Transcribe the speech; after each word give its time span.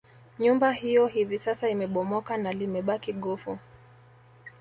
Nyumba 0.39 0.71
hiyo 0.71 1.07
hivi 1.07 1.39
sasa 1.39 1.69
imebomoka 1.69 2.37
na 2.37 2.51
limebaki 2.53 3.13
gofu 3.13 3.57